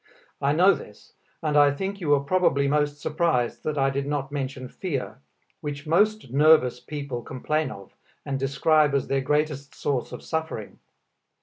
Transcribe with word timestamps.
I 0.41 0.51
know 0.51 0.73
this, 0.73 1.13
and 1.43 1.55
I 1.55 1.69
think 1.69 2.01
you 2.01 2.07
were 2.09 2.21
probably 2.21 2.67
most 2.67 2.99
surprised 2.99 3.63
that 3.65 3.77
I 3.77 3.91
did 3.91 4.07
not 4.07 4.31
mention 4.31 4.67
fear, 4.67 5.19
which 5.59 5.85
most 5.85 6.31
nervous 6.31 6.79
people 6.79 7.21
complain 7.21 7.69
of 7.69 7.93
and 8.25 8.39
describe 8.39 8.95
as 8.95 9.05
their 9.09 9.21
greatest 9.21 9.75
source 9.75 10.11
of 10.11 10.23
suffering. 10.23 10.79